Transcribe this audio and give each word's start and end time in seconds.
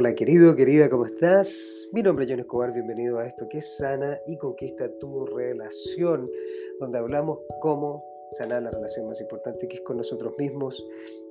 Hola 0.00 0.14
querido, 0.14 0.54
querida, 0.54 0.88
¿cómo 0.88 1.06
estás? 1.06 1.88
Mi 1.92 2.04
nombre 2.04 2.24
es 2.24 2.30
John 2.30 2.38
Escobar, 2.38 2.72
bienvenido 2.72 3.18
a 3.18 3.26
esto 3.26 3.48
que 3.48 3.58
es 3.58 3.78
Sana 3.78 4.16
y 4.28 4.38
Conquista 4.38 4.88
tu 5.00 5.26
Relación, 5.26 6.30
donde 6.78 6.98
hablamos 6.98 7.40
cómo 7.60 8.04
sanar 8.30 8.62
la 8.62 8.70
relación 8.70 9.08
más 9.08 9.20
importante 9.20 9.66
que 9.66 9.78
es 9.78 9.82
con 9.82 9.96
nosotros 9.96 10.34
mismos. 10.38 10.86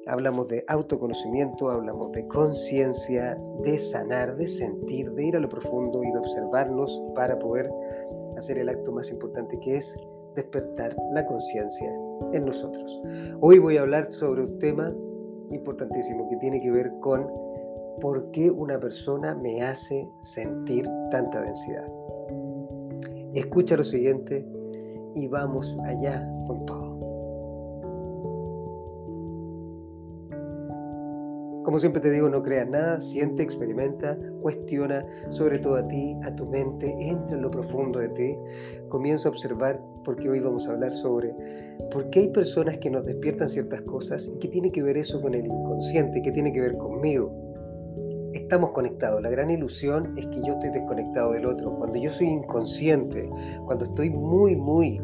Hablamos 0.06 0.50
de 0.50 0.66
autoconocimiento, 0.68 1.72
hablamos 1.72 2.12
de 2.12 2.28
conciencia, 2.28 3.38
de 3.64 3.78
sanar, 3.78 4.36
de 4.36 4.48
sentir, 4.48 5.14
de 5.14 5.28
ir 5.28 5.38
a 5.38 5.40
lo 5.40 5.48
profundo 5.48 6.04
y 6.04 6.12
de 6.12 6.20
observarnos 6.20 7.02
para 7.16 7.40
poder 7.40 7.72
hacer 8.36 8.58
el 8.58 8.68
acto 8.68 8.92
más 8.92 9.10
importante 9.10 9.58
que 9.62 9.78
es 9.78 9.96
despertar 10.36 10.94
la 11.14 11.26
conciencia 11.26 11.90
en 12.34 12.44
nosotros. 12.44 13.02
Hoy 13.40 13.60
voy 13.60 13.78
a 13.78 13.82
hablar 13.84 14.12
sobre 14.12 14.42
un 14.42 14.60
tema 14.60 14.94
importantísimo 15.52 16.28
que 16.30 16.36
tiene 16.36 16.60
que 16.60 16.70
ver 16.70 16.92
con 17.00 17.47
por 18.02 18.32
qué 18.32 18.50
una 18.52 18.80
persona 18.80 19.36
me 19.36 19.62
hace 19.62 20.10
sentir 20.20 20.88
tanta 21.12 21.42
densidad. 21.42 21.88
Escucha 23.34 23.78
lo 23.78 23.84
siguiente 23.84 24.46
y 25.16 25.28
vamos 25.28 25.78
allá 25.86 26.28
con 26.48 26.66
todo. 26.66 26.98
Como 31.64 31.80
siempre 31.80 32.02
te 32.02 32.10
digo, 32.10 32.30
no 32.30 32.44
creas 32.44 32.70
nada, 32.70 33.02
siente, 33.02 33.44
experimenta, 33.44 34.18
cuestiona, 34.42 35.06
sobre 35.28 35.60
todo 35.60 35.76
a 35.76 35.86
ti, 35.86 36.16
a 36.24 36.34
tu 36.34 36.46
mente, 36.46 36.96
entra 36.98 37.36
en 37.36 37.42
lo 37.42 37.52
profundo 37.52 38.00
de 38.00 38.08
ti, 38.08 38.38
comienza 38.88 39.28
a 39.28 39.34
observar, 39.34 39.82
porque 40.06 40.30
hoy 40.30 40.40
vamos 40.40 40.66
a 40.66 40.72
hablar 40.72 40.94
sobre 40.94 41.36
por 41.92 42.10
qué 42.10 42.20
hay 42.22 42.28
personas 42.30 42.78
que 42.78 42.90
nos 42.90 43.06
despiertan 43.06 43.50
ciertas 43.50 43.82
cosas 43.82 44.30
y 44.30 44.40
qué 44.40 44.48
tiene 44.48 44.72
que 44.72 44.82
ver 44.82 44.98
eso 44.98 45.22
con 45.22 45.34
el 45.34 45.46
inconsciente, 45.46 46.22
qué 46.22 46.32
tiene 46.32 46.54
que 46.54 46.62
ver 46.62 46.78
conmigo. 46.78 47.47
Estamos 48.48 48.72
conectados, 48.72 49.22
la 49.22 49.30
gran 49.30 49.50
ilusión 49.50 50.18
es 50.18 50.26
que 50.28 50.42
yo 50.42 50.54
estoy 50.54 50.70
desconectado 50.70 51.34
del 51.34 51.46
otro. 51.48 51.76
Cuando 51.76 52.00
yo 52.00 52.10
soy 52.10 52.28
inconsciente, 52.28 53.30
cuando 53.66 53.84
estoy 53.84 54.10
muy, 54.10 54.56
muy 54.56 55.02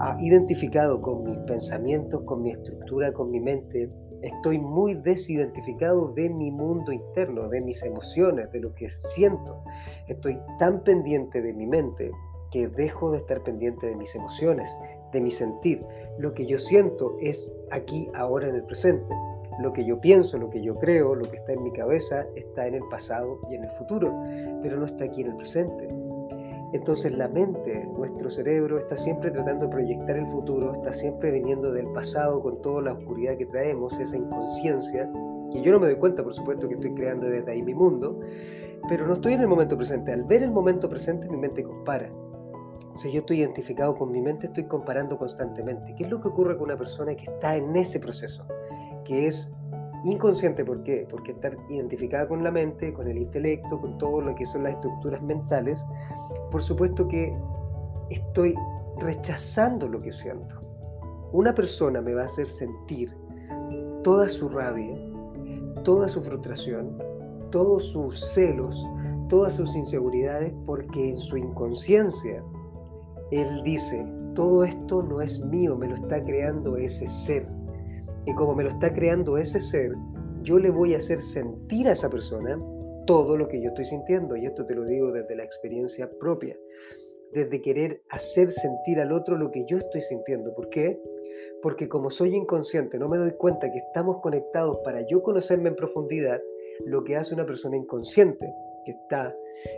ah, 0.00 0.16
identificado 0.20 1.00
con 1.00 1.22
mis 1.22 1.38
pensamientos, 1.38 2.22
con 2.24 2.42
mi 2.42 2.50
estructura, 2.50 3.12
con 3.12 3.30
mi 3.30 3.38
mente, 3.38 3.88
estoy 4.22 4.58
muy 4.58 4.94
desidentificado 4.94 6.10
de 6.10 6.30
mi 6.30 6.50
mundo 6.50 6.90
interno, 6.90 7.48
de 7.48 7.60
mis 7.60 7.80
emociones, 7.84 8.50
de 8.50 8.58
lo 8.58 8.74
que 8.74 8.90
siento. 8.90 9.62
Estoy 10.08 10.40
tan 10.58 10.82
pendiente 10.82 11.40
de 11.42 11.52
mi 11.52 11.68
mente 11.68 12.10
que 12.50 12.66
dejo 12.66 13.12
de 13.12 13.18
estar 13.18 13.40
pendiente 13.44 13.86
de 13.86 13.94
mis 13.94 14.16
emociones, 14.16 14.76
de 15.12 15.20
mi 15.20 15.30
sentir. 15.30 15.80
Lo 16.18 16.34
que 16.34 16.44
yo 16.44 16.58
siento 16.58 17.16
es 17.20 17.56
aquí, 17.70 18.10
ahora, 18.14 18.48
en 18.48 18.56
el 18.56 18.64
presente. 18.64 19.14
Lo 19.60 19.72
que 19.72 19.84
yo 19.84 20.00
pienso, 20.00 20.38
lo 20.38 20.48
que 20.48 20.62
yo 20.62 20.74
creo, 20.74 21.14
lo 21.14 21.30
que 21.30 21.36
está 21.36 21.52
en 21.52 21.62
mi 21.62 21.70
cabeza, 21.70 22.26
está 22.34 22.66
en 22.66 22.74
el 22.74 22.82
pasado 22.90 23.40
y 23.50 23.56
en 23.56 23.64
el 23.64 23.70
futuro, 23.72 24.14
pero 24.62 24.78
no 24.78 24.86
está 24.86 25.04
aquí 25.04 25.20
en 25.20 25.28
el 25.28 25.36
presente. 25.36 25.88
Entonces 26.72 27.16
la 27.18 27.28
mente, 27.28 27.84
nuestro 27.96 28.30
cerebro, 28.30 28.78
está 28.78 28.96
siempre 28.96 29.30
tratando 29.30 29.66
de 29.66 29.72
proyectar 29.72 30.16
el 30.16 30.26
futuro, 30.28 30.72
está 30.72 30.92
siempre 30.92 31.30
viniendo 31.30 31.72
del 31.72 31.88
pasado 31.88 32.40
con 32.40 32.62
toda 32.62 32.82
la 32.82 32.92
oscuridad 32.92 33.36
que 33.36 33.46
traemos, 33.46 33.98
esa 33.98 34.16
inconsciencia, 34.16 35.10
que 35.52 35.60
yo 35.62 35.72
no 35.72 35.80
me 35.80 35.88
doy 35.88 35.96
cuenta, 35.96 36.22
por 36.22 36.32
supuesto, 36.32 36.68
que 36.68 36.74
estoy 36.74 36.94
creando 36.94 37.28
desde 37.28 37.50
ahí 37.50 37.62
mi 37.62 37.74
mundo, 37.74 38.20
pero 38.88 39.06
no 39.06 39.14
estoy 39.14 39.34
en 39.34 39.40
el 39.40 39.48
momento 39.48 39.76
presente. 39.76 40.12
Al 40.12 40.24
ver 40.24 40.42
el 40.42 40.52
momento 40.52 40.88
presente, 40.88 41.28
mi 41.28 41.36
mente 41.36 41.64
compara. 41.64 42.10
Si 42.94 43.10
yo 43.12 43.20
estoy 43.20 43.40
identificado 43.40 43.96
con 43.96 44.10
mi 44.10 44.20
mente, 44.20 44.46
estoy 44.46 44.64
comparando 44.64 45.18
constantemente. 45.18 45.94
¿Qué 45.96 46.04
es 46.04 46.10
lo 46.10 46.20
que 46.20 46.28
ocurre 46.28 46.56
con 46.56 46.64
una 46.64 46.76
persona 46.76 47.14
que 47.14 47.24
está 47.24 47.56
en 47.56 47.74
ese 47.76 47.98
proceso? 48.00 48.44
Que 49.04 49.26
es 49.26 49.52
Inconsciente, 50.02 50.64
¿por 50.64 50.82
qué? 50.82 51.06
Porque 51.10 51.32
estar 51.32 51.56
identificada 51.68 52.26
con 52.26 52.42
la 52.42 52.50
mente, 52.50 52.94
con 52.94 53.06
el 53.06 53.18
intelecto, 53.18 53.78
con 53.78 53.98
todo 53.98 54.22
lo 54.22 54.34
que 54.34 54.46
son 54.46 54.62
las 54.62 54.72
estructuras 54.72 55.20
mentales, 55.22 55.84
por 56.50 56.62
supuesto 56.62 57.06
que 57.06 57.36
estoy 58.08 58.54
rechazando 58.98 59.88
lo 59.88 60.00
que 60.00 60.10
siento. 60.10 60.62
Una 61.32 61.54
persona 61.54 62.00
me 62.00 62.14
va 62.14 62.22
a 62.22 62.24
hacer 62.24 62.46
sentir 62.46 63.14
toda 64.02 64.26
su 64.28 64.48
rabia, 64.48 64.98
toda 65.84 66.08
su 66.08 66.22
frustración, 66.22 66.96
todos 67.50 67.84
sus 67.84 68.18
celos, 68.32 68.82
todas 69.28 69.54
sus 69.54 69.76
inseguridades, 69.76 70.54
porque 70.64 71.10
en 71.10 71.16
su 71.16 71.36
inconsciencia 71.36 72.42
él 73.30 73.62
dice, 73.64 74.10
todo 74.34 74.64
esto 74.64 75.02
no 75.02 75.20
es 75.20 75.38
mío, 75.44 75.76
me 75.76 75.88
lo 75.88 75.94
está 75.94 76.24
creando 76.24 76.78
ese 76.78 77.06
ser 77.06 77.59
y 78.26 78.34
como 78.34 78.54
me 78.54 78.64
lo 78.64 78.70
está 78.70 78.92
creando 78.92 79.38
ese 79.38 79.60
ser, 79.60 79.92
yo 80.42 80.58
le 80.58 80.70
voy 80.70 80.94
a 80.94 80.98
hacer 80.98 81.18
sentir 81.18 81.88
a 81.88 81.92
esa 81.92 82.10
persona 82.10 82.58
todo 83.06 83.36
lo 83.36 83.48
que 83.48 83.60
yo 83.60 83.68
estoy 83.68 83.84
sintiendo. 83.84 84.36
Y 84.36 84.46
esto 84.46 84.64
te 84.64 84.74
lo 84.74 84.84
digo 84.84 85.12
desde 85.12 85.34
la 85.36 85.44
experiencia 85.44 86.10
propia. 86.18 86.56
Desde 87.32 87.62
querer 87.62 88.02
hacer 88.10 88.50
sentir 88.50 89.00
al 89.00 89.12
otro 89.12 89.36
lo 89.36 89.50
que 89.50 89.64
yo 89.66 89.78
estoy 89.78 90.00
sintiendo. 90.00 90.54
¿Por 90.54 90.68
qué? 90.68 91.00
Porque 91.62 91.88
como 91.88 92.10
soy 92.10 92.34
inconsciente, 92.34 92.98
no 92.98 93.08
me 93.08 93.18
doy 93.18 93.32
cuenta 93.32 93.70
que 93.70 93.78
estamos 93.78 94.20
conectados 94.20 94.78
para 94.84 95.06
yo 95.06 95.22
conocerme 95.22 95.68
en 95.68 95.76
profundidad, 95.76 96.40
lo 96.86 97.04
que 97.04 97.16
hace 97.16 97.34
una 97.34 97.46
persona 97.46 97.76
inconsciente 97.76 98.46
que 98.84 98.92
está 98.92 99.36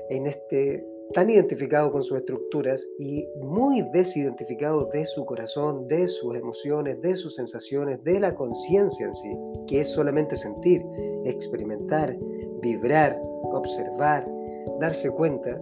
en 0.09 0.27
este 0.27 0.87
tan 1.13 1.31
identificado 1.31 1.93
con 1.93 2.03
sus 2.03 2.19
estructuras 2.19 2.87
y 2.99 3.27
muy 3.41 3.83
desidentificado 3.93 4.87
de 4.87 5.05
su 5.05 5.25
corazón, 5.25 5.87
de 5.89 6.09
sus 6.09 6.35
emociones, 6.35 7.01
de 7.01 7.15
sus 7.15 7.37
sensaciones, 7.37 8.03
de 8.05 8.21
la 8.21 8.35
conciencia 8.35 9.07
en 9.07 9.15
sí, 9.15 9.37
que 9.67 9.81
es 9.81 9.89
solamente 9.89 10.37
sentir, 10.37 10.83
experimentar, 11.25 12.17
vibrar, 12.61 13.19
observar, 13.45 14.27
darse 14.81 15.11
cuenta, 15.11 15.61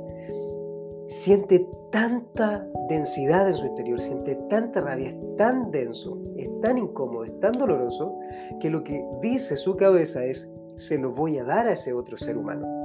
siente 1.07 1.67
tanta 1.91 2.67
densidad 2.89 3.49
en 3.49 3.55
su 3.55 3.67
interior, 3.67 3.99
siente 3.99 4.37
tanta 4.49 4.81
rabia, 4.81 5.11
es 5.11 5.37
tan 5.37 5.71
denso, 5.71 6.19
es 6.37 6.49
tan 6.61 6.79
incómodo, 6.79 7.25
es 7.25 7.41
tan 7.41 7.53
doloroso, 7.53 8.17
que 8.61 8.71
lo 8.71 8.85
que 8.85 9.05
dice 9.21 9.57
su 9.57 9.77
cabeza 9.77 10.25
es, 10.25 10.49
se 10.77 10.99
lo 10.99 11.13
voy 11.13 11.39
a 11.39 11.45
dar 11.45 11.67
a 11.67 11.73
ese 11.73 11.93
otro 11.93 12.17
ser 12.17 12.39
humano 12.39 12.80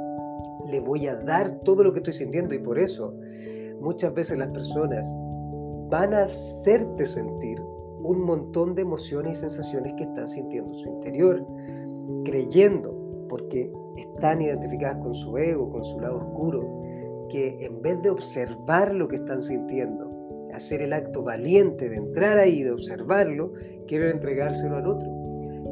le 0.70 0.80
voy 0.80 1.08
a 1.08 1.16
dar 1.16 1.60
todo 1.64 1.84
lo 1.84 1.94
que 1.94 2.00
estoy 2.00 2.14
sintiendo 2.14 2.54
y 2.54 2.60
por 2.60 2.80
eso 2.80 3.14
muchas 3.80 4.14
veces 4.14 4.38
las 4.38 4.50
personas 4.50 5.06
van 5.90 6.14
a 6.14 6.24
hacerte 6.24 7.06
sentir 7.06 7.62
un 7.62 8.22
montón 8.22 8.76
de 8.76 8.84
emociones 8.84 9.38
y 9.38 9.42
sensaciones 9.42 9.94
que 9.98 10.04
están 10.04 10.28
sintiendo 10.28 10.72
en 10.72 10.80
su 10.80 10.90
interior, 10.90 11.46
creyendo, 12.24 13.26
porque 13.30 13.72
están 13.98 14.42
identificadas 14.42 15.02
con 15.02 15.16
su 15.16 15.38
ego, 15.38 15.72
con 15.72 15.84
su 15.84 16.00
lado 16.00 16.18
oscuro, 16.18 16.84
que 17.30 17.66
en 17.66 17.82
vez 17.82 18.02
de 18.02 18.12
observar 18.12 18.94
lo 18.94 19.08
que 19.08 19.16
están 19.18 19.42
sintiendo, 19.42 20.12
hacer 20.54 20.82
el 20.82 20.94
acto 20.94 21.22
valiente 21.22 21.90
de 21.90 21.98
entrar 21.98 22.38
ahí, 22.38 22.64
de 22.64 22.72
observarlo, 22.72 23.54
quieren 23.88 24.12
entregárselo 24.12 24.78
al 24.78 24.88
otro. 24.88 25.10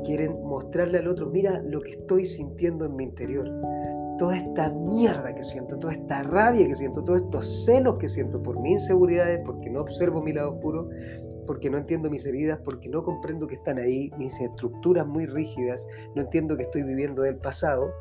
Quieren 0.04 0.42
mostrarle 0.44 1.00
al 1.00 1.08
otro, 1.08 1.30
mira 1.30 1.62
lo 1.64 1.82
que 1.82 1.92
estoy 1.92 2.26
sintiendo 2.26 2.86
en 2.86 2.96
mi 2.96 3.04
interior 3.06 3.50
toda 4.18 4.38
esta 4.38 4.70
mierda 4.70 5.34
que 5.34 5.44
siento, 5.44 5.78
toda 5.78 5.94
esta 5.94 6.24
rabia 6.24 6.68
que 6.68 6.76
siento, 6.76 7.04
todos 7.04 7.22
estos 7.24 7.66
celos 7.66 7.98
que 7.98 8.08
siento 8.08 8.42
por 8.42 8.60
mis 8.60 8.82
inseguridades, 8.82 9.42
porque 9.46 9.70
no 9.70 9.82
observo 9.82 10.22
mi 10.22 10.34
lado 10.34 10.54
oscuro, 10.54 10.90
porque 11.46 11.70
no 11.70 11.78
entiendo 11.78 12.10
mis 12.10 12.26
heridas, 12.26 12.60
porque 12.64 12.90
no 12.90 13.04
comprendo 13.04 13.48
que 13.48 13.56
están 13.56 13.80
ahí, 13.80 14.12
mis 14.18 14.40
estructuras 14.40 15.06
muy 15.06 15.26
rígidas, 15.26 15.88
no 16.16 16.22
entiendo 16.22 16.56
que 16.56 16.64
estoy 16.64 16.84
viviendo 16.84 17.24
del 17.24 17.38
pasado, 17.38 17.92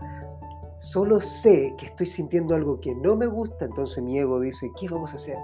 solo 0.76 1.20
sé 1.20 1.74
que 1.78 1.86
estoy 1.86 2.06
sintiendo 2.06 2.54
algo 2.54 2.80
que 2.80 2.94
no 2.94 3.16
me 3.16 3.26
gusta, 3.26 3.64
entonces 3.64 4.02
mi 4.04 4.18
ego 4.18 4.40
dice, 4.40 4.70
¿qué 4.78 4.88
vamos 4.88 5.12
a 5.12 5.16
hacer? 5.16 5.38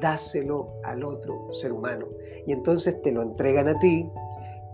Dáselo 0.00 0.72
al 0.84 1.04
otro 1.04 1.52
ser 1.52 1.72
humano. 1.72 2.06
Y 2.46 2.52
entonces 2.52 3.00
te 3.02 3.12
lo 3.12 3.22
entregan 3.22 3.68
a 3.68 3.78
ti 3.78 4.10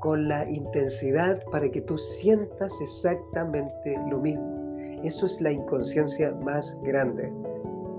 con 0.00 0.28
la 0.28 0.48
intensidad 0.48 1.42
para 1.50 1.70
que 1.70 1.80
tú 1.80 1.98
sientas 1.98 2.80
exactamente 2.80 3.98
lo 4.10 4.18
mismo. 4.18 4.66
Eso 5.04 5.26
es 5.26 5.40
la 5.40 5.52
inconsciencia 5.52 6.32
más 6.42 6.78
grande. 6.82 7.32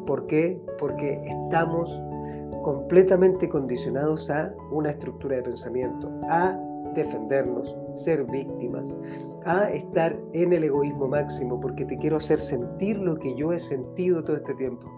¿Por 0.06 0.26
qué? 0.28 0.60
Porque 0.80 1.22
estamos 1.26 2.02
completamente 2.64 3.48
condicionados 3.48 4.30
a 4.30 4.54
una 4.72 4.90
estructura 4.92 5.38
de 5.38 5.44
pensamiento, 5.44 6.12
a 6.30 6.58
defendernos, 6.96 7.76
ser 7.94 8.24
víctimas, 8.26 8.98
a 9.46 9.70
estar 9.70 10.18
en 10.34 10.54
el 10.54 10.64
egoísmo 10.64 11.08
máximo, 11.08 11.60
porque 11.60 11.86
te 11.86 11.98
quiero 11.98 12.18
hacer 12.18 12.38
sentir 12.38 12.98
lo 12.98 13.18
que 13.18 13.36
yo 13.36 13.54
he 13.54 13.60
sentido 13.60 14.24
todo 14.24 14.38
este 14.38 14.54
tiempo. 14.56 14.97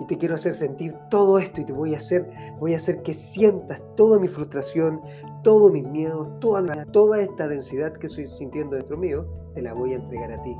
Y 0.00 0.06
te 0.06 0.16
quiero 0.16 0.36
hacer 0.36 0.54
sentir 0.54 0.94
todo 1.10 1.38
esto 1.38 1.60
y 1.60 1.64
te 1.64 1.72
voy 1.72 1.94
a 1.94 1.96
hacer, 1.96 2.30
voy 2.60 2.72
a 2.72 2.76
hacer 2.76 3.02
que 3.02 3.12
sientas 3.12 3.82
toda 3.96 4.18
mi 4.18 4.28
frustración, 4.28 5.00
todos 5.42 5.72
mis 5.72 5.84
miedos, 5.84 6.38
toda, 6.40 6.84
toda 6.86 7.20
esta 7.20 7.48
densidad 7.48 7.92
que 7.94 8.06
estoy 8.06 8.26
sintiendo 8.26 8.76
dentro 8.76 8.96
mío, 8.96 9.26
te 9.54 9.62
la 9.62 9.72
voy 9.72 9.92
a 9.92 9.96
entregar 9.96 10.32
a 10.32 10.42
ti 10.42 10.56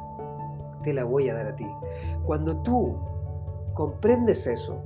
te 0.83 0.93
la 0.93 1.05
voy 1.05 1.29
a 1.29 1.35
dar 1.35 1.49
a 1.49 1.57
ti. 1.57 1.67
Cuando 2.25 2.57
tú 2.63 2.97
comprendes 3.75 4.47
eso, 4.47 4.81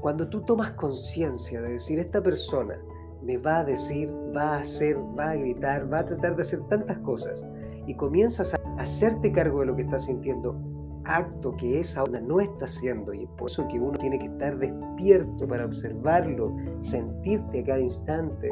cuando 0.00 0.28
tú 0.28 0.42
tomas 0.42 0.72
conciencia 0.72 1.60
de 1.60 1.72
decir, 1.72 1.98
esta 1.98 2.22
persona 2.22 2.78
me 3.22 3.36
va 3.36 3.58
a 3.58 3.64
decir, 3.64 4.12
va 4.36 4.54
a 4.54 4.60
hacer, 4.60 4.96
va 5.18 5.30
a 5.30 5.36
gritar, 5.36 5.92
va 5.92 6.00
a 6.00 6.06
tratar 6.06 6.36
de 6.36 6.42
hacer 6.42 6.60
tantas 6.68 6.98
cosas, 6.98 7.44
y 7.86 7.94
comienzas 7.94 8.54
a 8.54 8.58
hacerte 8.78 9.32
cargo 9.32 9.60
de 9.60 9.66
lo 9.66 9.76
que 9.76 9.82
estás 9.82 10.04
sintiendo, 10.04 10.54
acto 11.08 11.56
que 11.56 11.80
esa 11.80 12.04
onda 12.04 12.20
no 12.20 12.40
está 12.40 12.66
haciendo 12.66 13.12
y 13.14 13.24
es 13.24 13.30
por 13.30 13.50
eso 13.50 13.66
que 13.68 13.80
uno 13.80 13.98
tiene 13.98 14.18
que 14.18 14.26
estar 14.26 14.58
despierto 14.58 15.48
para 15.48 15.64
observarlo, 15.64 16.54
sentirte 16.80 17.60
a 17.60 17.64
cada 17.64 17.80
instante. 17.80 18.50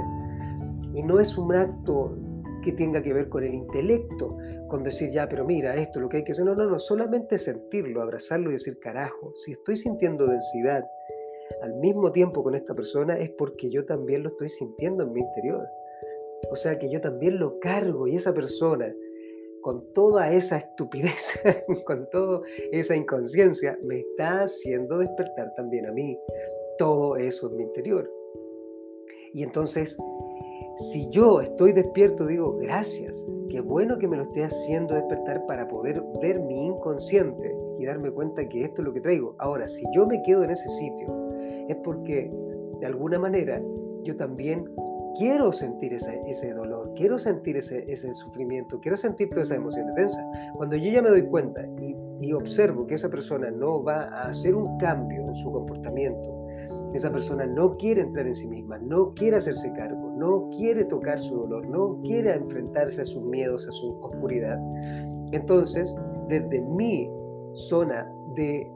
Y 0.94 1.02
no 1.02 1.20
es 1.20 1.36
un 1.36 1.54
acto 1.54 2.16
que 2.62 2.72
tenga 2.72 3.02
que 3.02 3.12
ver 3.12 3.28
con 3.28 3.44
el 3.44 3.54
intelecto, 3.54 4.36
con 4.68 4.82
decir 4.82 5.10
ya, 5.10 5.28
pero 5.28 5.44
mira, 5.44 5.76
esto 5.76 5.98
es 5.98 6.02
lo 6.02 6.08
que 6.08 6.16
hay 6.18 6.24
que 6.24 6.32
hacer. 6.32 6.44
No, 6.44 6.54
no, 6.54 6.64
no, 6.64 6.78
solamente 6.78 7.38
sentirlo, 7.38 8.02
abrazarlo 8.02 8.48
y 8.48 8.54
decir, 8.54 8.78
carajo, 8.80 9.32
si 9.34 9.52
estoy 9.52 9.76
sintiendo 9.76 10.26
densidad 10.26 10.84
al 11.62 11.74
mismo 11.74 12.10
tiempo 12.10 12.42
con 12.42 12.54
esta 12.54 12.74
persona 12.74 13.18
es 13.18 13.30
porque 13.30 13.70
yo 13.70 13.84
también 13.84 14.22
lo 14.22 14.30
estoy 14.30 14.48
sintiendo 14.48 15.04
en 15.04 15.12
mi 15.12 15.20
interior. 15.20 15.66
O 16.50 16.56
sea 16.56 16.78
que 16.78 16.90
yo 16.90 17.00
también 17.00 17.38
lo 17.38 17.58
cargo 17.60 18.06
y 18.06 18.16
esa 18.16 18.34
persona 18.34 18.92
con 19.66 19.82
toda 19.94 20.30
esa 20.30 20.58
estupidez, 20.58 21.40
con 21.86 22.08
toda 22.10 22.40
esa 22.70 22.94
inconsciencia, 22.94 23.76
me 23.82 23.98
está 23.98 24.42
haciendo 24.42 24.98
despertar 24.98 25.52
también 25.56 25.86
a 25.86 25.92
mí 25.92 26.16
todo 26.78 27.16
eso 27.16 27.50
en 27.50 27.56
mi 27.56 27.64
interior. 27.64 28.08
Y 29.32 29.42
entonces, 29.42 29.96
si 30.76 31.10
yo 31.10 31.40
estoy 31.40 31.72
despierto, 31.72 32.26
digo, 32.26 32.56
gracias, 32.58 33.20
qué 33.50 33.60
bueno 33.60 33.98
que 33.98 34.06
me 34.06 34.16
lo 34.16 34.22
esté 34.22 34.44
haciendo 34.44 34.94
despertar 34.94 35.44
para 35.46 35.66
poder 35.66 36.00
ver 36.22 36.38
mi 36.38 36.66
inconsciente 36.66 37.52
y 37.80 37.86
darme 37.86 38.12
cuenta 38.12 38.48
que 38.48 38.62
esto 38.62 38.82
es 38.82 38.86
lo 38.86 38.94
que 38.94 39.00
traigo. 39.00 39.34
Ahora, 39.40 39.66
si 39.66 39.84
yo 39.92 40.06
me 40.06 40.22
quedo 40.22 40.44
en 40.44 40.50
ese 40.50 40.68
sitio, 40.68 41.08
es 41.68 41.76
porque 41.82 42.32
de 42.78 42.86
alguna 42.86 43.18
manera 43.18 43.60
yo 44.04 44.16
también 44.16 44.70
quiero 45.18 45.52
sentir 45.52 45.94
ese, 45.94 46.20
ese 46.26 46.52
dolor, 46.52 46.92
quiero 46.94 47.18
sentir 47.18 47.56
ese, 47.56 47.90
ese, 47.90 48.12
sufrimiento, 48.14 48.80
quiero 48.80 48.96
sentir 48.96 49.30
toda 49.30 49.42
esa 49.42 49.56
emoción 49.56 49.94
tensa. 49.94 50.20
Cuando 50.54 50.76
yo 50.76 50.90
ya 50.90 51.02
me 51.02 51.10
doy 51.10 51.22
cuenta 51.26 51.66
y, 51.80 51.96
y, 52.20 52.32
observo 52.32 52.86
que 52.86 52.94
esa 52.94 53.08
persona 53.08 53.50
no 53.50 53.82
va 53.82 54.04
a 54.04 54.28
hacer 54.28 54.54
un 54.54 54.78
cambio 54.78 55.26
en 55.26 55.34
su 55.34 55.50
comportamiento, 55.50 56.46
esa 56.94 57.10
persona 57.10 57.46
no 57.46 57.76
quiere 57.76 58.02
entrar 58.02 58.26
en 58.26 58.34
sí 58.34 58.48
misma, 58.48 58.78
no 58.78 59.12
quiere 59.14 59.36
hacerse 59.36 59.72
cargo, 59.72 60.14
no 60.16 60.50
quiere 60.56 60.84
tocar 60.84 61.20
su 61.20 61.34
dolor, 61.36 61.66
no 61.68 62.00
quiere 62.02 62.34
enfrentarse 62.34 63.02
a 63.02 63.04
sus 63.04 63.22
miedos, 63.22 63.66
a 63.68 63.72
su 63.72 63.98
oscuridad, 64.02 64.58
entonces 65.32 65.94
desde 66.28 66.60
mi 66.60 67.10
zona 67.54 68.10
de... 68.34 68.70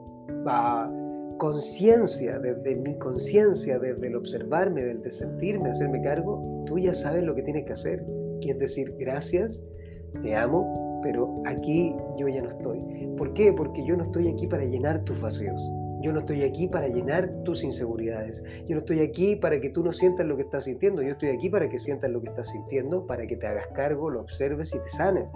Uh, 0.46 1.00
conciencia, 1.40 2.38
desde 2.38 2.76
mi 2.76 2.96
conciencia, 2.98 3.78
desde 3.78 4.08
el 4.08 4.14
observarme, 4.14 4.84
desde 4.84 5.10
sentirme, 5.10 5.70
hacerme 5.70 6.02
cargo, 6.02 6.64
tú 6.66 6.78
ya 6.78 6.92
sabes 6.92 7.25
lo 7.25 7.34
que 7.34 7.42
tienes 7.42 7.64
que 7.64 7.72
hacer. 7.72 8.04
Que 8.42 8.50
es 8.50 8.58
decir, 8.58 8.94
gracias, 8.98 9.64
te 10.22 10.37
amo, 10.37 11.00
pero 11.02 11.42
aquí 11.46 11.96
yo 12.19 12.28
ya 12.28 12.42
no 12.42 12.50
estoy. 12.50 12.81
¿Por 13.16 13.32
qué? 13.32 13.54
Porque 13.54 13.84
yo 13.87 13.96
no 13.96 14.04
estoy 14.04 14.28
aquí 14.28 14.46
para 14.46 14.64
llenar 14.64 15.02
tus 15.04 15.19
vacíos. 15.19 15.60
Yo 16.02 16.12
no 16.12 16.20
estoy 16.20 16.43
aquí 16.44 16.67
para 16.67 16.88
llenar 16.88 17.31
tus 17.44 17.62
inseguridades. 17.62 18.43
Yo 18.67 18.75
no 18.75 18.81
estoy 18.81 19.00
aquí 19.00 19.37
para 19.37 19.61
que 19.61 19.70
tú 19.70 19.82
no 19.82 19.93
sientas 19.93 20.26
lo 20.26 20.37
que 20.37 20.43
estás 20.43 20.64
sintiendo. 20.64 21.02
Yo 21.02 21.11
estoy 21.11 21.29
aquí 21.29 21.50
para 21.50 21.69
que 21.69 21.79
sientas 21.79 22.11
lo 22.11 22.23
que 22.23 22.29
estás 22.29 22.49
sintiendo, 22.49 23.06
para 23.06 23.26
que 23.26 23.37
te 23.37 23.47
hagas 23.47 23.67
cargo, 23.69 24.08
lo 24.08 24.20
observes 24.20 24.75
y 24.75 24.79
te 24.79 24.88
sanes. 24.88 25.32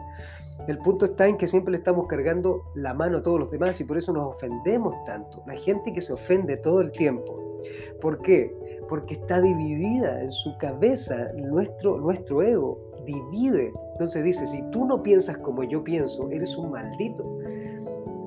El 0.67 0.79
punto 0.79 1.07
está 1.07 1.27
en 1.27 1.37
que 1.37 1.47
siempre 1.47 1.73
le 1.73 1.79
estamos 1.79 2.07
cargando 2.07 2.63
la 2.75 2.95
mano 2.95 3.19
a 3.19 3.23
todos 3.23 3.41
los 3.41 3.51
demás 3.51 3.81
y 3.81 3.85
por 3.85 3.99
eso 3.99 4.13
nos 4.13 4.35
ofendemos 4.35 4.95
tanto. 5.05 5.43
La 5.47 5.57
gente 5.57 5.93
que 5.93 6.01
se 6.01 6.13
ofende 6.13 6.57
todo 6.57 6.81
el 6.81 6.93
tiempo. 6.93 7.59
¿Por 8.01 8.23
qué? 8.23 8.55
Porque 8.89 9.15
está 9.15 9.41
dividida 9.41 10.23
en 10.23 10.31
su 10.31 10.57
cabeza 10.59 11.33
nuestro, 11.35 11.99
nuestro 11.99 12.43
ego. 12.43 12.79
Divide. 13.05 13.73
Entonces 13.93 14.25
dice, 14.25 14.47
si 14.47 14.63
tú 14.71 14.87
no 14.87 15.03
piensas 15.03 15.37
como 15.39 15.63
yo 15.65 15.85
pienso, 15.85 16.31
eres 16.31 16.57
un 16.57 16.71
maldito. 16.71 17.39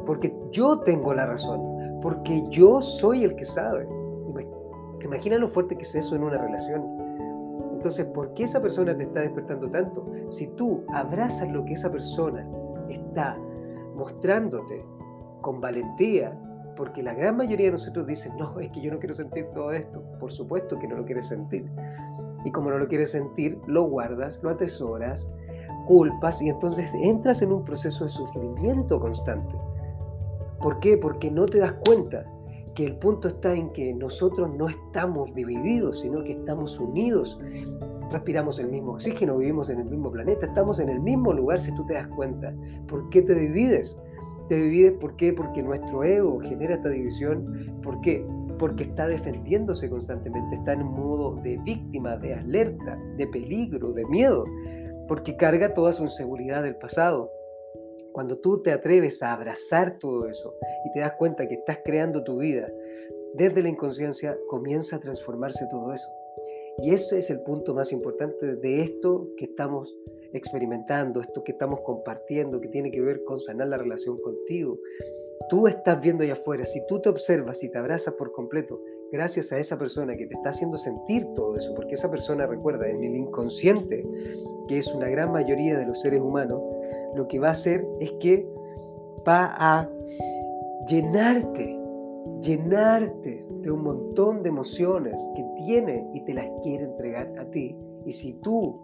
Porque 0.06 0.34
yo 0.52 0.80
tengo 0.82 1.14
la 1.14 1.26
razón 1.26 1.77
porque 2.02 2.44
yo 2.50 2.82
soy 2.82 3.24
el 3.24 3.36
que 3.36 3.46
sabe. 3.46 3.88
Imagina 5.04 5.38
lo 5.38 5.48
fuerte 5.48 5.76
que 5.76 5.84
es 5.84 5.96
eso 5.96 6.16
en 6.16 6.24
una 6.24 6.38
relación. 6.38 6.84
Entonces, 7.74 8.06
¿por 8.08 8.34
qué 8.34 8.44
esa 8.44 8.62
persona 8.62 8.98
te 8.98 9.04
está 9.04 9.22
despertando 9.22 9.70
tanto? 9.70 10.06
Si 10.28 10.48
tú 10.48 10.84
abrazas 10.90 11.50
lo 11.50 11.64
que 11.64 11.74
esa 11.74 11.92
persona 11.92 12.46
está 12.90 13.38
mostrándote 13.96 14.84
con 15.42 15.62
valentía, 15.62 16.38
porque 16.76 17.02
la 17.02 17.14
gran 17.14 17.38
mayoría 17.38 17.68
de 17.68 17.72
nosotros 17.74 18.06
dicen, 18.06 18.36
no, 18.38 18.60
es 18.60 18.70
que 18.72 18.82
yo 18.82 18.92
no 18.92 19.00
quiero 19.00 19.14
sentir 19.14 19.46
todo 19.54 19.72
esto. 19.72 20.04
Por 20.20 20.32
supuesto 20.32 20.78
que 20.78 20.88
no 20.88 20.98
lo 20.98 21.06
quieres 21.06 21.28
sentir. 21.28 21.66
Y 22.44 22.52
como 22.52 22.70
no 22.70 22.78
lo 22.78 22.88
quieres 22.88 23.12
sentir, 23.12 23.60
lo 23.66 23.84
guardas, 23.84 24.40
lo 24.44 24.50
atesoras, 24.50 25.30
culpas 25.88 26.42
y 26.42 26.50
entonces 26.50 26.90
entras 27.02 27.42
en 27.42 27.52
un 27.52 27.64
proceso 27.64 28.04
de 28.04 28.10
sufrimiento 28.10 29.00
constante. 29.00 29.56
¿Por 30.62 30.80
qué? 30.80 30.98
Porque 30.98 31.30
no 31.30 31.46
te 31.46 31.60
das 31.60 31.74
cuenta 31.86 32.26
que 32.78 32.86
el 32.86 32.96
punto 32.98 33.28
está 33.28 33.56
en 33.56 33.72
que 33.74 33.92
nosotros 33.94 34.56
no 34.56 34.70
estamos 34.70 35.34
divididos, 35.34 36.02
sino 36.02 36.24
que 36.24 36.34
estamos 36.34 36.80
unidos. 36.80 37.40
Respiramos 38.12 38.60
el 38.60 38.70
mismo 38.70 38.94
oxígeno, 38.94 39.38
vivimos 39.38 39.72
en 39.72 39.80
el 39.80 39.86
mismo 39.86 40.12
planeta, 40.12 40.46
estamos 40.46 40.80
en 40.80 40.90
el 40.90 41.00
mismo 41.00 41.34
lugar 41.34 41.60
si 41.60 41.74
tú 41.74 41.84
te 41.88 41.96
das 41.96 42.08
cuenta. 42.10 42.54
¿Por 42.88 43.10
qué 43.10 43.24
te 43.24 43.34
divides? 43.34 44.00
Te 44.48 44.56
divides 44.56 44.94
¿por 44.94 45.16
qué? 45.16 45.34
Porque 45.34 45.64
nuestro 45.64 46.04
ego 46.04 46.40
genera 46.40 46.76
esta 46.76 46.90
división. 46.90 47.82
¿Por 47.82 48.00
qué? 48.02 48.24
Porque 48.60 48.84
está 48.84 49.08
defendiéndose 49.08 49.90
constantemente, 49.90 50.56
está 50.56 50.74
en 50.74 50.84
modo 50.84 51.36
de 51.42 51.58
víctima, 51.58 52.16
de 52.18 52.36
alerta, 52.36 52.98
de 53.18 53.26
peligro, 53.26 53.92
de 53.92 54.06
miedo, 54.06 54.46
porque 55.08 55.36
carga 55.36 55.74
toda 55.74 55.94
su 55.94 56.04
inseguridad 56.04 56.62
del 56.62 56.76
pasado. 56.76 57.32
Cuando 58.18 58.40
tú 58.40 58.64
te 58.64 58.72
atreves 58.72 59.22
a 59.22 59.32
abrazar 59.32 60.00
todo 60.00 60.28
eso 60.28 60.56
y 60.84 60.92
te 60.92 61.02
das 61.02 61.12
cuenta 61.20 61.48
que 61.48 61.54
estás 61.54 61.82
creando 61.86 62.24
tu 62.24 62.40
vida 62.40 62.68
desde 63.36 63.62
la 63.62 63.70
inconsciencia, 63.70 64.36
comienza 64.48 64.96
a 64.96 65.00
transformarse 65.00 65.68
todo 65.70 65.94
eso. 65.94 66.10
Y 66.80 66.96
ese 66.96 67.20
es 67.20 67.30
el 67.30 67.42
punto 67.42 67.76
más 67.76 67.92
importante 67.92 68.56
de 68.56 68.82
esto 68.82 69.28
que 69.38 69.46
estamos 69.46 69.96
experimentando, 70.34 71.22
esto 71.22 71.44
que 71.44 71.52
estamos 71.52 71.82
compartiendo, 71.82 72.60
que 72.60 72.70
tiene 72.70 72.90
que 72.90 73.02
ver 73.02 73.24
con 73.24 73.40
sanar 73.40 73.68
la 73.68 73.78
relación 73.78 74.20
contigo. 74.20 74.80
Tú 75.48 75.68
estás 75.68 76.02
viendo 76.02 76.24
allá 76.24 76.34
afuera, 76.34 76.66
si 76.66 76.84
tú 76.88 77.00
te 77.00 77.10
observas 77.10 77.62
y 77.62 77.70
te 77.70 77.78
abrazas 77.78 78.16
por 78.16 78.32
completo, 78.32 78.82
gracias 79.12 79.52
a 79.52 79.60
esa 79.60 79.78
persona 79.78 80.18
que 80.18 80.26
te 80.26 80.34
está 80.34 80.50
haciendo 80.50 80.80
sentir 80.80 81.24
todo 81.36 81.56
eso, 81.56 81.76
porque 81.76 81.94
esa 81.94 82.10
persona 82.10 82.48
recuerda 82.48 82.90
en 82.90 83.04
el 83.04 83.16
inconsciente, 83.16 84.04
que 84.68 84.80
es 84.80 84.88
una 84.88 85.08
gran 85.08 85.32
mayoría 85.32 85.78
de 85.78 85.86
los 85.86 86.02
seres 86.02 86.20
humanos, 86.20 86.64
lo 87.16 87.28
que 87.28 87.40
va 87.40 87.50
a 87.50 87.52
hacer 87.52 87.88
es 88.00 88.12
que 88.14 88.48
va 89.28 89.56
a 89.58 89.90
llenarte, 90.88 91.80
llenarte 92.42 93.46
de 93.62 93.72
un 93.72 93.84
montón 93.84 94.44
de 94.44 94.50
emociones 94.50 95.30
que 95.36 95.46
tiene 95.58 96.08
y 96.14 96.22
te 96.22 96.34
las 96.34 96.48
quiere 96.62 96.86
entregar 96.86 97.32
a 97.40 97.46
ti. 97.46 97.76
Y 98.06 98.12
si 98.12 98.34
tú 98.36 98.80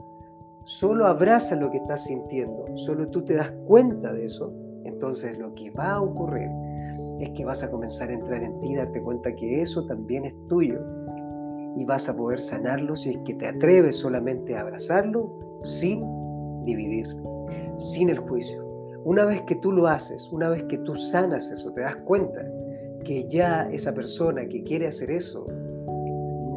solo 0.66 1.06
abrazas 1.06 1.60
lo 1.60 1.70
que 1.72 1.78
estás 1.78 2.06
sintiendo, 2.06 2.66
solo 2.76 3.08
tú 3.10 3.24
te 3.24 3.36
das 3.36 3.52
cuenta 3.66 4.12
de 4.12 4.26
eso, 4.26 4.54
entonces 4.84 5.38
lo 5.38 5.54
que 5.56 5.72
va 5.72 5.94
a 5.94 6.02
ocurrir 6.02 6.50
es 7.20 7.30
que 7.32 7.46
vas 7.46 7.64
a 7.64 7.72
comenzar 7.72 8.10
a 8.10 8.14
entrar 8.14 8.44
en 8.44 8.60
ti, 8.60 8.76
darte 8.76 9.02
cuenta 9.02 9.34
que 9.36 9.62
eso 9.62 9.86
también 9.86 10.26
es 10.26 10.34
tuyo. 10.48 10.80
Y 11.76 11.86
vas 11.86 12.08
a 12.08 12.16
poder 12.16 12.40
sanarlo 12.40 12.96
si 12.96 13.12
es 13.12 13.18
que 13.26 13.34
te 13.34 13.48
atreves 13.48 13.96
solamente 13.96 14.56
a 14.56 14.62
abrazarlo 14.62 15.60
sin 15.64 16.04
dividir 16.66 17.08
sin 17.78 18.10
el 18.10 18.20
juicio. 18.20 18.64
Una 19.06 19.26
vez 19.26 19.42
que 19.42 19.56
tú 19.56 19.72
lo 19.72 19.88
haces, 19.88 20.30
una 20.32 20.50
vez 20.50 20.64
que 20.64 20.78
tú 20.78 20.96
sanas 20.96 21.50
eso, 21.52 21.72
te 21.74 21.82
das 21.82 21.98
cuenta 21.98 22.42
que 23.04 23.28
ya 23.28 23.70
esa 23.72 23.94
persona 23.94 24.48
que 24.48 24.64
quiere 24.64 24.88
hacer 24.88 25.12
eso 25.12 25.46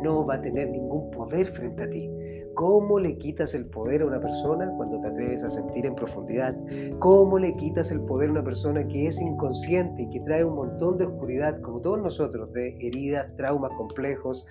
no 0.03 0.25
va 0.25 0.35
a 0.35 0.41
tener 0.41 0.71
ningún 0.71 1.11
poder 1.11 1.47
frente 1.47 1.83
a 1.83 1.91
ti. 1.91 2.11
¿Cómo 2.55 2.99
le 2.99 3.19
quitas 3.19 3.55
el 3.55 3.67
poder 3.67 4.01
a 4.01 4.07
una 4.07 4.21
persona 4.21 4.73
cuando 4.77 4.99
te 5.01 5.09
atreves 5.09 5.45
a 5.45 5.51
sentir 5.51 5.85
en 5.85 5.95
profundidad? 5.95 6.57
¿Cómo 7.01 7.39
le 7.39 7.55
quitas 7.57 7.91
el 7.91 8.01
poder 8.01 8.31
a 8.31 8.33
una 8.33 8.45
persona 8.45 8.87
que 8.87 9.09
es 9.09 9.21
inconsciente 9.21 10.03
y 10.03 10.09
que 10.09 10.21
trae 10.21 10.43
un 10.43 10.55
montón 10.55 10.97
de 10.97 11.05
oscuridad, 11.05 11.61
como 11.61 11.81
todos 11.81 12.01
nosotros, 12.01 12.51
de 12.53 12.79
heridas, 12.81 13.27
traumas 13.37 13.73
complejos, 13.77 14.47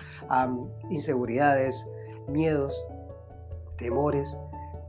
inseguridades, 0.91 1.89
miedos, 2.27 2.79
temores? 3.77 4.37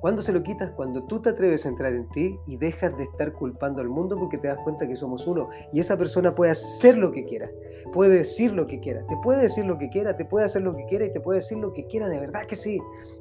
¿Cuándo 0.06 0.22
se 0.22 0.32
lo 0.32 0.40
quitas? 0.44 0.70
Cuando 0.70 1.02
tú 1.02 1.20
te 1.20 1.30
atreves 1.30 1.66
a 1.66 1.68
entrar 1.68 1.92
en 1.92 2.08
ti 2.10 2.38
y 2.46 2.56
dejas 2.56 2.96
de 2.96 3.02
estar 3.02 3.32
culpando 3.32 3.82
al 3.82 3.88
mundo 3.88 4.16
porque 4.16 4.38
te 4.38 4.46
das 4.46 4.58
cuenta 4.62 4.86
que 4.86 4.94
somos 4.94 5.26
uno. 5.26 5.48
Y 5.72 5.80
esa 5.80 5.98
persona 5.98 6.32
puede 6.32 6.52
hacer 6.52 6.96
lo 6.96 7.10
que 7.10 7.24
quiera, 7.24 7.50
puede 7.92 8.18
decir 8.18 8.52
lo 8.52 8.68
que 8.68 8.78
quiera, 8.78 9.04
te 9.08 9.16
puede 9.24 9.42
decir 9.42 9.64
lo 9.64 9.76
que 9.78 9.88
quiera, 9.88 10.16
te 10.16 10.24
puede 10.24 10.46
hacer 10.46 10.62
lo 10.62 10.76
que 10.76 10.86
quiera 10.86 11.06
y 11.06 11.12
te 11.12 11.20
puede 11.20 11.40
decir 11.40 11.58
lo 11.58 11.72
que 11.72 11.88
quiera, 11.88 12.08
de 12.08 12.20
verdad 12.20 12.44
que 12.46 12.54
sí, 12.54 12.80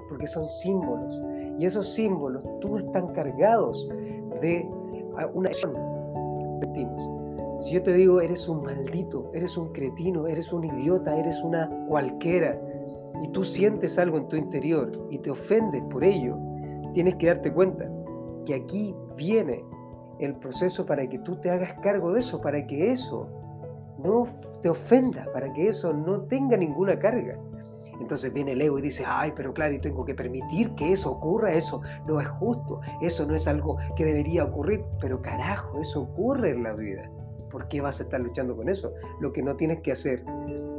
porque 0.09 0.27
son 0.27 0.47
símbolos. 0.47 1.19
Y 1.57 1.65
esos 1.65 1.91
símbolos, 1.91 2.43
tú 2.61 2.77
están 2.77 3.13
cargados 3.13 3.89
de 4.43 4.69
una 5.33 5.49
sentimos. 5.53 7.09
Si 7.61 7.73
yo 7.73 7.81
te 7.81 7.93
digo, 7.93 8.21
eres 8.21 8.47
un 8.47 8.61
maldito, 8.61 9.31
eres 9.33 9.57
un 9.57 9.73
cretino, 9.73 10.27
eres 10.27 10.53
un 10.53 10.63
idiota, 10.63 11.17
eres 11.17 11.41
una 11.41 11.67
cualquiera, 11.87 12.61
y 13.23 13.27
tú 13.29 13.43
sientes 13.43 13.97
algo 13.97 14.17
en 14.17 14.27
tu 14.27 14.35
interior 14.35 14.91
y 15.09 15.17
te 15.17 15.31
ofendes 15.31 15.81
por 15.89 16.03
ello, 16.03 16.37
tienes 16.95 17.15
que 17.15 17.27
darte 17.27 17.51
cuenta 17.51 17.91
que 18.45 18.55
aquí 18.55 18.95
viene 19.17 19.63
el 20.19 20.35
proceso 20.35 20.85
para 20.85 21.07
que 21.07 21.19
tú 21.19 21.35
te 21.35 21.51
hagas 21.51 21.73
cargo 21.81 22.13
de 22.13 22.21
eso, 22.21 22.39
para 22.41 22.65
que 22.65 22.91
eso 22.91 23.29
no 23.99 24.27
te 24.61 24.69
ofenda, 24.69 25.27
para 25.33 25.51
que 25.53 25.67
eso 25.67 25.93
no 25.93 26.21
tenga 26.21 26.55
ninguna 26.55 26.97
carga. 26.97 27.37
Entonces 27.99 28.33
viene 28.33 28.53
el 28.53 28.61
ego 28.61 28.79
y 28.79 28.81
dice, 28.81 29.03
ay, 29.05 29.33
pero 29.35 29.53
claro, 29.53 29.73
y 29.73 29.79
tengo 29.79 30.05
que 30.05 30.15
permitir 30.15 30.73
que 30.75 30.93
eso 30.93 31.11
ocurra, 31.11 31.53
eso 31.53 31.81
no 32.07 32.19
es 32.21 32.27
justo, 32.27 32.79
eso 33.01 33.25
no 33.25 33.35
es 33.35 33.47
algo 33.47 33.77
que 33.97 34.05
debería 34.05 34.45
ocurrir, 34.45 34.85
pero 35.01 35.21
carajo, 35.21 35.79
eso 35.81 36.03
ocurre 36.03 36.51
en 36.51 36.63
la 36.63 36.73
vida. 36.73 37.09
¿Por 37.51 37.67
qué 37.67 37.81
vas 37.81 37.99
a 37.99 38.03
estar 38.03 38.21
luchando 38.21 38.55
con 38.55 38.69
eso? 38.69 38.93
Lo 39.19 39.33
que 39.33 39.41
no 39.41 39.55
tienes 39.55 39.81
que 39.81 39.91
hacer 39.91 40.23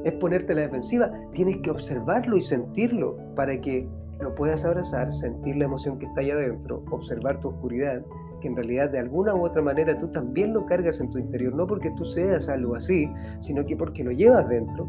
es 0.05 0.13
ponerte 0.15 0.53
a 0.53 0.57
la 0.57 0.63
defensiva, 0.63 1.11
tienes 1.33 1.59
que 1.59 1.71
observarlo 1.71 2.37
y 2.37 2.43
sentirlo 2.43 3.19
para 3.35 3.61
que 3.61 3.89
lo 4.21 4.35
puedas 4.35 4.65
abrazar, 4.65 5.13
sentir 5.13 5.57
la 5.57 5.67
emoción 5.67 5.99
que 5.99 6.07
está 6.07 6.21
allá 6.21 6.35
adentro, 6.35 6.83
observar 6.91 7.41
tu 7.41 7.49
oscuridad, 7.49 8.05
que 8.41 8.49
en 8.49 8.57
realidad 8.57 8.91
de 8.91 8.99
alguna 8.99 9.35
u 9.35 9.45
otra 9.45 9.63
manera 9.63 9.97
tú 9.97 10.09
también 10.09 10.53
lo 10.55 10.67
cargas 10.67 11.01
en 11.01 11.11
tu 11.11 11.19
interior, 11.19 11.55
no 11.55 11.67
porque 11.67 11.91
tú 11.93 12.05
seas 12.05 12.49
algo 12.49 12.75
así, 12.75 13.11
sino 13.39 13.65
que 13.65 13.77
porque 13.77 14.05
lo 14.05 14.13
llevas 14.13 14.49
dentro, 14.49 14.87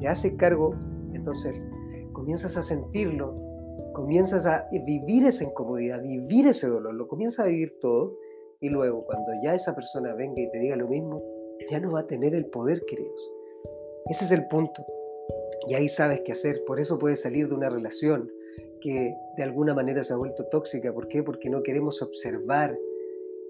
te 0.00 0.08
haces 0.08 0.34
cargo 0.34 0.74
entonces 1.12 1.68
comienzas 2.12 2.56
a 2.56 2.62
sentirlo, 2.62 3.34
comienzas 3.94 4.46
a 4.46 4.68
vivir 4.72 5.26
esa 5.26 5.44
incomodidad, 5.44 6.02
vivir 6.02 6.46
ese 6.46 6.66
dolor, 6.66 6.94
lo 6.94 7.08
comienzas 7.08 7.46
a 7.46 7.48
vivir 7.48 7.78
todo 7.80 8.16
y 8.60 8.68
luego 8.68 9.04
cuando 9.04 9.32
ya 9.42 9.54
esa 9.54 9.74
persona 9.74 10.14
venga 10.14 10.40
y 10.40 10.50
te 10.50 10.58
diga 10.58 10.76
lo 10.76 10.88
mismo, 10.88 11.22
ya 11.70 11.80
no 11.80 11.92
va 11.92 12.00
a 12.00 12.06
tener 12.06 12.34
el 12.34 12.46
poder, 12.46 12.84
queridos. 12.86 13.32
Ese 14.10 14.24
es 14.26 14.32
el 14.32 14.46
punto. 14.48 14.84
Y 15.66 15.74
ahí 15.74 15.88
sabes 15.88 16.20
qué 16.24 16.32
hacer. 16.32 16.62
Por 16.66 16.78
eso 16.78 16.98
puedes 16.98 17.22
salir 17.22 17.48
de 17.48 17.54
una 17.54 17.70
relación 17.70 18.30
que 18.84 19.16
de 19.34 19.42
alguna 19.42 19.72
manera 19.72 20.04
se 20.04 20.12
ha 20.12 20.16
vuelto 20.16 20.44
tóxica. 20.44 20.92
¿Por 20.92 21.08
qué? 21.08 21.22
Porque 21.22 21.48
no 21.48 21.62
queremos 21.62 22.02
observar 22.02 22.78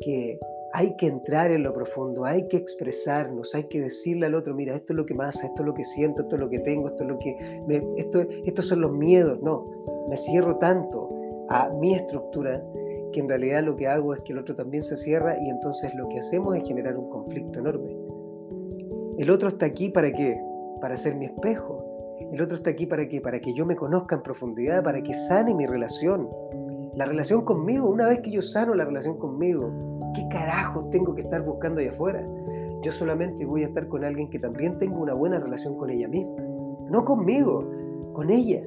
que 0.01 0.39
hay 0.73 0.95
que 0.95 1.07
entrar 1.07 1.51
en 1.51 1.65
lo 1.65 1.75
profundo, 1.75 2.25
hay 2.25 2.47
que 2.47 2.57
expresarnos, 2.57 3.53
hay 3.53 3.65
que 3.65 3.81
decirle 3.81 4.27
al 4.27 4.37
otro, 4.37 4.55
mira, 4.55 4.77
esto 4.77 4.93
es 4.93 4.97
lo 4.97 5.05
que 5.05 5.15
pasa, 5.17 5.47
esto 5.47 5.63
es 5.63 5.67
lo 5.67 5.75
que 5.75 5.85
siento, 5.85 6.23
esto 6.23 6.37
es 6.37 6.41
lo 6.41 6.49
que 6.49 6.61
tengo, 6.61 6.87
esto 6.87 7.03
es 7.03 7.09
lo 7.09 7.19
que... 7.19 7.37
Esto, 7.97 8.21
estos 8.45 8.69
son 8.69 8.81
los 8.81 8.93
miedos, 8.93 9.41
no, 9.43 10.07
me 10.09 10.17
cierro 10.17 10.57
tanto 10.59 11.11
a 11.49 11.69
mi 11.81 11.95
estructura 11.95 12.63
que 13.13 13.19
en 13.19 13.29
realidad 13.29 13.65
lo 13.65 13.75
que 13.75 13.89
hago 13.89 14.15
es 14.15 14.21
que 14.21 14.35
el 14.35 14.39
otro 14.39 14.55
también 14.55 14.85
se 14.85 14.97
cierra 14.97 15.37
y 15.41 15.49
entonces 15.49 15.97
lo 15.97 16.09
que 16.09 16.19
hacemos 16.19 16.57
es 16.57 16.65
generar 16.65 16.97
un 16.97 17.11
conflicto 17.11 17.59
enorme. 17.59 17.97
El 19.19 19.31
otro 19.31 19.49
está 19.49 19.67
aquí 19.67 19.89
para 19.89 20.13
qué? 20.13 20.41
Para 20.81 20.97
ser 20.97 21.17
mi 21.17 21.25
espejo. 21.25 21.74
El 22.35 22.43
otro 22.43 22.57
está 22.57 22.71
aquí 22.71 22.85
para 22.85 23.07
qué? 23.07 23.21
Para 23.21 23.39
que 23.39 23.55
yo 23.55 23.65
me 23.65 23.77
conozca 23.77 24.17
en 24.17 24.23
profundidad, 24.23 24.83
para 24.83 25.01
que 25.01 25.15
sane 25.15 25.55
mi 25.55 25.67
relación. 25.67 26.29
La 26.97 27.05
relación 27.05 27.45
conmigo, 27.45 27.89
una 27.89 28.09
vez 28.09 28.23
que 28.23 28.33
yo 28.33 28.43
sano 28.43 28.75
la 28.75 28.85
relación 28.85 29.19
conmigo, 29.19 29.71
¿Qué 30.15 30.27
carajos 30.29 30.91
tengo 30.91 31.15
que 31.15 31.23
estar 31.23 31.43
buscando 31.43 31.81
allá 31.81 31.91
afuera? 31.91 32.25
Yo 32.83 32.93
solamente 32.93 33.45
voy 33.45 33.63
a 33.63 33.67
estar 33.67 33.89
con 33.89 34.05
alguien 34.05 34.29
que 34.31 34.41
también 34.41 34.79
tenga 34.79 34.97
una 34.97 35.15
buena 35.15 35.39
relación 35.39 35.77
con 35.77 35.91
ella 35.91 36.09
misma. 36.09 36.41
No 36.89 37.05
conmigo, 37.05 37.69
con 38.13 38.31
ella. 38.31 38.63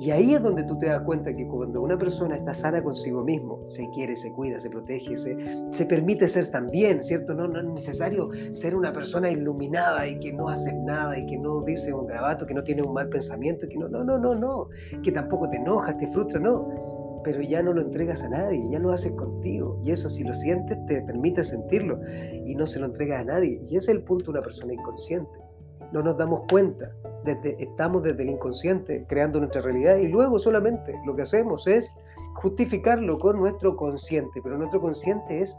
Y 0.00 0.10
ahí 0.12 0.32
es 0.32 0.42
donde 0.42 0.62
tú 0.64 0.78
te 0.78 0.86
das 0.86 1.02
cuenta 1.02 1.36
que 1.36 1.46
cuando 1.46 1.82
una 1.82 1.98
persona 1.98 2.34
está 2.34 2.54
sana 2.54 2.82
consigo 2.82 3.22
mismo, 3.22 3.60
se 3.66 3.86
quiere, 3.90 4.16
se 4.16 4.32
cuida, 4.32 4.58
se 4.58 4.70
protege, 4.70 5.14
se, 5.14 5.36
se 5.70 5.84
permite 5.84 6.26
ser 6.26 6.50
también, 6.50 7.02
¿cierto? 7.02 7.34
No, 7.34 7.44
es 7.54 7.66
necesario 7.66 8.30
ser 8.50 8.74
una 8.74 8.94
persona 8.94 9.30
iluminada 9.30 10.08
y 10.08 10.18
que 10.18 10.32
no 10.32 10.48
hace 10.48 10.72
nada 10.72 11.18
y 11.18 11.26
que 11.26 11.36
no 11.36 11.60
dice 11.60 11.92
un 11.92 12.06
grabato, 12.06 12.46
que 12.46 12.54
no 12.54 12.62
tiene 12.62 12.80
un 12.80 12.94
mal 12.94 13.10
pensamiento, 13.10 13.68
que 13.68 13.76
no, 13.76 13.90
no, 13.90 14.02
no, 14.02 14.18
no, 14.18 14.34
no, 14.34 14.68
que 15.02 15.12
tampoco 15.12 15.50
te 15.50 15.56
enojas, 15.56 15.98
te 15.98 16.06
frustra, 16.06 16.40
no 16.40 17.00
pero 17.22 17.42
ya 17.42 17.62
no 17.62 17.72
lo 17.74 17.82
entregas 17.82 18.22
a 18.22 18.30
nadie, 18.30 18.66
ya 18.70 18.78
lo 18.78 18.92
haces 18.92 19.12
contigo. 19.12 19.78
Y 19.84 19.90
eso 19.90 20.08
si 20.08 20.24
lo 20.24 20.32
sientes 20.32 20.78
te 20.86 21.02
permite 21.02 21.42
sentirlo 21.42 22.00
y 22.46 22.54
no 22.54 22.66
se 22.66 22.80
lo 22.80 22.86
entregas 22.86 23.20
a 23.20 23.24
nadie. 23.24 23.60
Y 23.68 23.76
ese 23.76 23.92
es 23.92 23.98
el 23.98 24.02
punto 24.02 24.26
de 24.26 24.30
una 24.38 24.42
persona 24.42 24.72
inconsciente. 24.72 25.49
No 25.92 26.02
nos 26.02 26.16
damos 26.16 26.42
cuenta, 26.50 26.92
desde, 27.24 27.56
estamos 27.62 28.02
desde 28.02 28.22
el 28.22 28.30
inconsciente 28.30 29.04
creando 29.08 29.38
nuestra 29.38 29.60
realidad 29.60 29.96
y 29.96 30.08
luego 30.08 30.38
solamente 30.38 30.98
lo 31.04 31.14
que 31.14 31.22
hacemos 31.22 31.66
es 31.66 31.92
justificarlo 32.34 33.18
con 33.18 33.38
nuestro 33.38 33.76
consciente, 33.76 34.40
pero 34.42 34.56
nuestro 34.56 34.80
consciente 34.80 35.40
es 35.40 35.58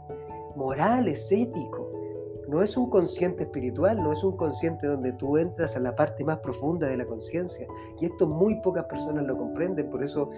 moral, 0.56 1.08
es 1.08 1.30
ético 1.30 1.92
no 2.52 2.62
es 2.62 2.76
un 2.76 2.90
consciente 2.90 3.44
espiritual, 3.44 4.02
no 4.02 4.12
es 4.12 4.22
un 4.22 4.36
consciente 4.36 4.86
donde 4.86 5.12
tú 5.14 5.38
entras 5.38 5.74
a 5.74 5.80
la 5.80 5.96
parte 5.96 6.22
más 6.22 6.38
profunda 6.40 6.86
de 6.86 6.98
la 6.98 7.06
conciencia. 7.06 7.66
Y 7.98 8.04
esto 8.04 8.26
muy 8.26 8.56
pocas 8.56 8.84
personas 8.84 9.24
lo 9.24 9.38
comprenden, 9.38 9.88
por 9.88 10.04
eso 10.04 10.28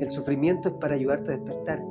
el 0.00 0.10
sufrimiento 0.10 0.70
es 0.70 0.74
para 0.76 0.94
ayudarte 0.94 1.32
a 1.32 1.36
despertar. 1.36 1.82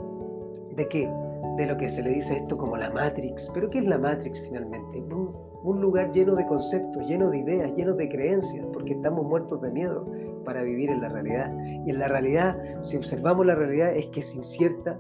¿De 0.76 0.88
qué? 0.88 1.12
De 1.58 1.66
lo 1.66 1.78
que 1.78 1.90
se 1.90 2.02
le 2.02 2.12
dice 2.12 2.38
esto 2.38 2.58
como 2.58 2.78
la 2.78 2.90
Matrix. 2.90 3.52
¿Pero 3.54 3.70
qué 3.70 3.80
es 3.80 3.86
la 3.86 3.98
Matrix 3.98 4.40
finalmente? 4.42 5.02
Un, 5.02 5.36
un 5.64 5.82
lugar 5.82 6.12
lleno 6.12 6.36
de 6.36 6.46
conceptos, 6.46 7.06
lleno 7.08 7.30
de 7.30 7.40
ideas, 7.40 7.72
lleno 7.76 7.94
de 7.94 8.08
creencias, 8.10 8.66
porque 8.72 8.94
estamos 8.94 9.26
muertos 9.26 9.62
de 9.62 9.72
miedo 9.72 10.08
para 10.46 10.64
vivir 10.64 10.90
en 10.90 11.02
la 11.02 11.10
realidad. 11.10 11.54
Y 11.86 11.90
en 11.90 12.00
la 12.00 12.08
realidad, 12.08 12.58
si 12.82 12.98
observamos 12.98 13.46
la 13.46 13.56
realidad, 13.56 13.94
es 13.96 14.08
que 14.08 14.22
es 14.22 14.36
incierta, 14.36 14.98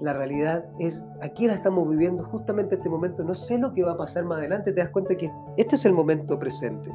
la 0.00 0.14
realidad 0.14 0.64
es, 0.78 1.04
aquí 1.20 1.46
la 1.46 1.54
estamos 1.54 1.88
viviendo 1.88 2.24
justamente 2.24 2.76
este 2.76 2.88
momento, 2.88 3.22
no 3.22 3.34
sé 3.34 3.58
lo 3.58 3.72
que 3.74 3.84
va 3.84 3.92
a 3.92 3.96
pasar 3.96 4.24
más 4.24 4.38
adelante, 4.38 4.72
te 4.72 4.80
das 4.80 4.90
cuenta 4.90 5.14
que 5.14 5.30
este 5.56 5.76
es 5.76 5.84
el 5.84 5.92
momento 5.92 6.38
presente. 6.38 6.90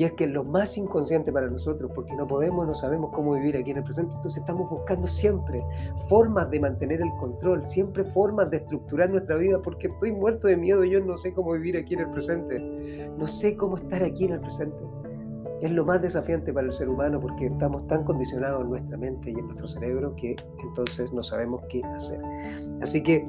Y 0.00 0.04
es 0.04 0.12
que 0.14 0.24
es 0.24 0.30
lo 0.30 0.44
más 0.44 0.78
inconsciente 0.78 1.30
para 1.30 1.50
nosotros, 1.50 1.90
porque 1.94 2.14
no 2.14 2.26
podemos, 2.26 2.66
no 2.66 2.72
sabemos 2.72 3.10
cómo 3.12 3.34
vivir 3.34 3.54
aquí 3.58 3.72
en 3.72 3.76
el 3.76 3.84
presente, 3.84 4.14
entonces 4.14 4.40
estamos 4.40 4.70
buscando 4.70 5.06
siempre 5.06 5.62
formas 6.08 6.50
de 6.50 6.58
mantener 6.58 7.02
el 7.02 7.10
control, 7.18 7.62
siempre 7.62 8.02
formas 8.04 8.50
de 8.50 8.56
estructurar 8.56 9.10
nuestra 9.10 9.36
vida, 9.36 9.60
porque 9.60 9.88
estoy 9.88 10.12
muerto 10.12 10.48
de 10.48 10.56
miedo, 10.56 10.84
yo 10.84 11.00
no 11.00 11.18
sé 11.18 11.34
cómo 11.34 11.52
vivir 11.52 11.76
aquí 11.76 11.92
en 11.92 12.00
el 12.00 12.10
presente, 12.12 13.10
no 13.18 13.28
sé 13.28 13.54
cómo 13.54 13.76
estar 13.76 14.02
aquí 14.02 14.24
en 14.24 14.32
el 14.32 14.40
presente. 14.40 14.78
Es 15.60 15.70
lo 15.70 15.84
más 15.84 16.00
desafiante 16.00 16.50
para 16.50 16.68
el 16.68 16.72
ser 16.72 16.88
humano 16.88 17.20
porque 17.20 17.48
estamos 17.48 17.86
tan 17.86 18.02
condicionados 18.02 18.62
en 18.62 18.70
nuestra 18.70 18.96
mente 18.96 19.30
y 19.30 19.34
en 19.34 19.44
nuestro 19.44 19.68
cerebro 19.68 20.16
que 20.16 20.34
entonces 20.62 21.12
no 21.12 21.22
sabemos 21.22 21.60
qué 21.68 21.84
hacer. 21.84 22.22
Así 22.80 23.02
que 23.02 23.28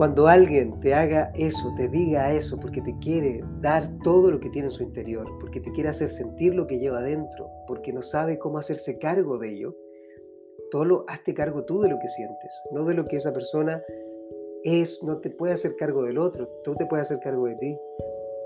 cuando 0.00 0.28
alguien 0.28 0.80
te 0.80 0.94
haga 0.94 1.30
eso, 1.34 1.74
te 1.76 1.86
diga 1.86 2.32
eso, 2.32 2.58
porque 2.58 2.80
te 2.80 2.96
quiere 3.00 3.44
dar 3.60 3.98
todo 4.02 4.30
lo 4.30 4.40
que 4.40 4.48
tiene 4.48 4.68
en 4.68 4.72
su 4.72 4.82
interior, 4.82 5.30
porque 5.38 5.60
te 5.60 5.70
quiere 5.72 5.90
hacer 5.90 6.08
sentir 6.08 6.54
lo 6.54 6.66
que 6.66 6.78
lleva 6.78 7.00
adentro, 7.00 7.50
porque 7.66 7.92
no 7.92 8.00
sabe 8.00 8.38
cómo 8.38 8.56
hacerse 8.56 8.98
cargo 8.98 9.36
de 9.36 9.50
ello, 9.50 9.76
todo 10.70 10.86
lo 10.86 11.04
hazte 11.06 11.34
cargo 11.34 11.66
tú 11.66 11.82
de 11.82 11.90
lo 11.90 11.98
que 11.98 12.08
sientes, 12.08 12.50
no 12.72 12.86
de 12.86 12.94
lo 12.94 13.04
que 13.04 13.16
esa 13.16 13.34
persona 13.34 13.82
es, 14.64 15.02
no 15.02 15.18
te 15.18 15.28
puede 15.28 15.52
hacer 15.52 15.76
cargo 15.76 16.02
del 16.04 16.16
otro, 16.16 16.48
tú 16.64 16.74
te 16.76 16.86
puedes 16.86 17.08
hacer 17.08 17.22
cargo 17.22 17.44
de 17.44 17.56
ti. 17.56 17.76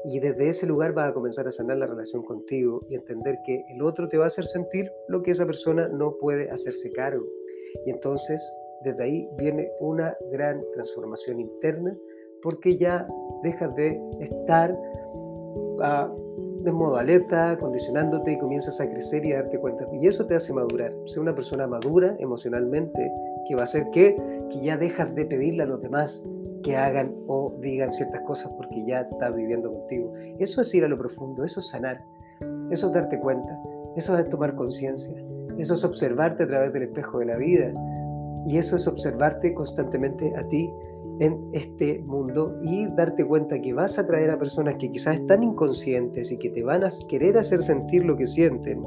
Y 0.06 0.18
desde 0.18 0.48
ese 0.48 0.66
lugar 0.66 0.92
vas 0.92 1.10
a 1.10 1.14
comenzar 1.14 1.46
a 1.46 1.52
sanar 1.52 1.76
la 1.76 1.86
relación 1.86 2.24
contigo 2.24 2.84
y 2.88 2.96
entender 2.96 3.38
que 3.46 3.64
el 3.68 3.80
otro 3.80 4.08
te 4.08 4.18
va 4.18 4.24
a 4.24 4.26
hacer 4.26 4.44
sentir 4.44 4.90
lo 5.06 5.22
que 5.22 5.30
esa 5.30 5.46
persona 5.46 5.86
no 5.86 6.16
puede 6.18 6.50
hacerse 6.50 6.90
cargo. 6.90 7.24
Y 7.86 7.90
entonces 7.90 8.44
desde 8.84 9.02
ahí 9.02 9.28
viene 9.38 9.70
una 9.80 10.16
gran 10.30 10.62
transformación 10.74 11.40
interna 11.40 11.96
porque 12.42 12.76
ya 12.76 13.08
dejas 13.42 13.74
de 13.74 14.00
estar 14.20 14.76
ah, 15.80 16.12
de 16.64 16.72
modo 16.72 16.96
alerta, 16.96 17.58
condicionándote 17.58 18.32
y 18.32 18.38
comienzas 18.38 18.80
a 18.80 18.88
crecer 18.88 19.24
y 19.24 19.32
a 19.32 19.42
darte 19.42 19.58
cuenta. 19.58 19.86
Y 19.92 20.06
eso 20.06 20.26
te 20.26 20.34
hace 20.34 20.52
madurar. 20.52 20.94
Ser 21.04 21.20
una 21.20 21.34
persona 21.34 21.66
madura 21.66 22.16
emocionalmente, 22.18 23.12
que 23.46 23.54
va 23.54 23.62
a 23.62 23.64
hacer 23.64 23.90
que, 23.92 24.16
que 24.50 24.60
ya 24.60 24.76
dejas 24.78 25.14
de 25.14 25.26
pedirle 25.26 25.64
a 25.64 25.66
los 25.66 25.80
demás 25.80 26.24
que 26.62 26.76
hagan 26.76 27.14
o 27.26 27.54
digan 27.60 27.90
ciertas 27.92 28.22
cosas 28.22 28.50
porque 28.56 28.84
ya 28.86 29.02
estás 29.02 29.34
viviendo 29.34 29.70
contigo. 29.70 30.14
Eso 30.38 30.62
es 30.62 30.74
ir 30.74 30.84
a 30.84 30.88
lo 30.88 30.96
profundo, 30.96 31.44
eso 31.44 31.60
es 31.60 31.68
sanar, 31.68 32.02
eso 32.70 32.86
es 32.86 32.92
darte 32.94 33.20
cuenta, 33.20 33.58
eso 33.96 34.16
es 34.18 34.26
tomar 34.30 34.54
conciencia, 34.54 35.14
eso 35.58 35.74
es 35.74 35.84
observarte 35.84 36.44
a 36.44 36.46
través 36.46 36.72
del 36.72 36.84
espejo 36.84 37.18
de 37.18 37.26
la 37.26 37.36
vida 37.36 37.72
y 38.46 38.58
eso 38.58 38.76
es 38.76 38.86
observarte 38.86 39.54
constantemente 39.54 40.34
a 40.36 40.46
ti 40.48 40.70
en 41.20 41.48
este 41.52 42.00
mundo 42.00 42.58
y 42.62 42.88
darte 42.88 43.24
cuenta 43.24 43.60
que 43.60 43.72
vas 43.72 43.98
a 43.98 44.06
traer 44.06 44.30
a 44.30 44.38
personas 44.38 44.74
que 44.76 44.90
quizás 44.90 45.16
están 45.16 45.42
inconscientes 45.42 46.32
y 46.32 46.38
que 46.38 46.50
te 46.50 46.62
van 46.62 46.84
a 46.84 46.88
querer 47.08 47.38
hacer 47.38 47.60
sentir 47.60 48.04
lo 48.04 48.16
que 48.16 48.26
sienten 48.26 48.82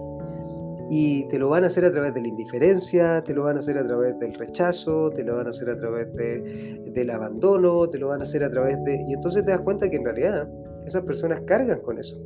y 0.89 1.27
te 1.27 1.37
lo 1.37 1.49
van 1.49 1.63
a 1.63 1.67
hacer 1.67 1.85
a 1.85 1.91
través 1.91 2.13
de 2.13 2.21
la 2.21 2.27
indiferencia, 2.27 3.21
te 3.23 3.33
lo 3.33 3.43
van 3.43 3.57
a 3.57 3.59
hacer 3.59 3.77
a 3.77 3.85
través 3.85 4.17
del 4.19 4.33
rechazo, 4.33 5.09
te 5.09 5.23
lo 5.23 5.35
van 5.35 5.47
a 5.47 5.49
hacer 5.49 5.69
a 5.69 5.77
través 5.77 6.13
de, 6.13 6.81
del 6.93 7.09
abandono, 7.09 7.89
te 7.89 7.97
lo 7.97 8.07
van 8.07 8.21
a 8.21 8.23
hacer 8.23 8.43
a 8.43 8.49
través 8.49 8.81
de... 8.83 9.03
Y 9.07 9.13
entonces 9.13 9.43
te 9.43 9.51
das 9.51 9.61
cuenta 9.61 9.89
que 9.89 9.97
en 9.97 10.05
realidad 10.05 10.49
esas 10.85 11.03
personas 11.03 11.41
cargan 11.41 11.81
con 11.81 11.97
eso. 11.97 12.21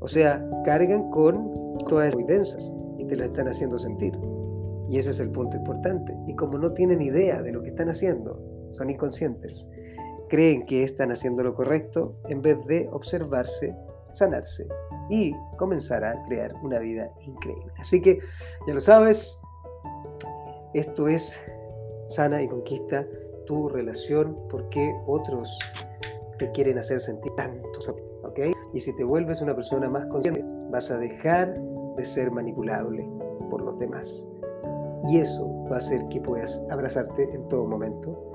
O 0.00 0.08
sea, 0.08 0.44
cargan 0.64 1.10
con 1.10 1.52
todas 1.88 2.14
muy 2.14 2.24
densas 2.24 2.74
y 2.98 3.06
te 3.06 3.16
las 3.16 3.28
están 3.28 3.48
haciendo 3.48 3.78
sentir. 3.78 4.12
Y 4.88 4.98
ese 4.98 5.10
es 5.10 5.20
el 5.20 5.30
punto 5.30 5.56
importante. 5.56 6.16
Y 6.26 6.34
como 6.34 6.58
no 6.58 6.72
tienen 6.72 7.02
idea 7.02 7.42
de 7.42 7.52
lo 7.52 7.62
que 7.62 7.70
están 7.70 7.88
haciendo, 7.88 8.40
son 8.70 8.90
inconscientes, 8.90 9.68
creen 10.28 10.66
que 10.66 10.82
están 10.82 11.10
haciendo 11.12 11.42
lo 11.42 11.54
correcto 11.54 12.16
en 12.28 12.42
vez 12.42 12.64
de 12.66 12.88
observarse, 12.92 13.74
sanarse 14.10 14.66
y 15.10 15.32
comenzar 15.56 16.04
a 16.04 16.22
crear 16.26 16.54
una 16.62 16.78
vida 16.78 17.10
increíble. 17.24 17.72
Así 17.78 18.00
que 18.00 18.18
ya 18.66 18.74
lo 18.74 18.80
sabes, 18.80 19.40
esto 20.74 21.08
es 21.08 21.38
sana 22.08 22.42
y 22.42 22.48
conquista 22.48 23.06
tu 23.46 23.68
relación 23.68 24.36
porque 24.50 24.94
otros 25.06 25.58
te 26.38 26.50
quieren 26.52 26.78
hacer 26.78 27.00
sentir 27.00 27.32
tanto, 27.36 27.68
¿ok? 28.24 28.40
Y 28.74 28.80
si 28.80 28.94
te 28.96 29.04
vuelves 29.04 29.40
una 29.40 29.54
persona 29.54 29.88
más 29.88 30.06
consciente, 30.06 30.44
vas 30.70 30.90
a 30.90 30.98
dejar 30.98 31.58
de 31.96 32.04
ser 32.04 32.30
manipulable 32.30 33.08
por 33.50 33.62
los 33.62 33.78
demás. 33.78 34.28
Y 35.08 35.18
eso 35.18 35.46
va 35.70 35.76
a 35.76 35.78
hacer 35.78 36.06
que 36.08 36.20
puedas 36.20 36.66
abrazarte 36.70 37.30
en 37.32 37.46
todo 37.48 37.66
momento 37.66 38.32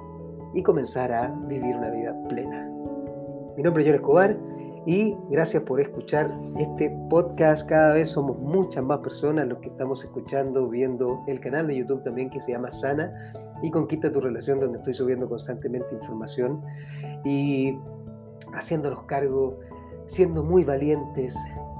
y 0.53 0.63
comenzar 0.63 1.11
a 1.11 1.27
vivir 1.47 1.75
una 1.75 1.89
vida 1.89 2.15
plena. 2.29 2.69
Mi 3.57 3.63
nombre 3.63 3.83
es 3.83 3.89
John 3.89 3.95
Escobar 3.95 4.37
y 4.85 5.15
gracias 5.29 5.63
por 5.63 5.79
escuchar 5.79 6.35
este 6.57 6.89
podcast. 7.09 7.67
Cada 7.67 7.93
vez 7.93 8.09
somos 8.09 8.39
muchas 8.39 8.83
más 8.83 8.99
personas 8.99 9.47
los 9.47 9.59
que 9.59 9.69
estamos 9.69 10.03
escuchando, 10.03 10.67
viendo 10.69 11.23
el 11.27 11.39
canal 11.39 11.67
de 11.67 11.77
YouTube 11.77 12.03
también 12.03 12.29
que 12.29 12.41
se 12.41 12.53
llama 12.53 12.71
Sana 12.71 13.11
y 13.61 13.69
Conquista 13.69 14.11
tu 14.11 14.21
Relación, 14.21 14.59
donde 14.59 14.79
estoy 14.79 14.93
subiendo 14.93 15.29
constantemente 15.29 15.93
información 15.93 16.63
y 17.23 17.77
haciéndonos 18.53 19.03
cargo, 19.03 19.59
siendo 20.07 20.43
muy 20.43 20.63
valientes, 20.63 21.35